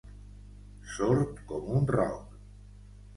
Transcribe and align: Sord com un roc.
Sord 0.93 1.43
com 1.51 1.67
un 1.81 1.85
roc. 1.97 2.33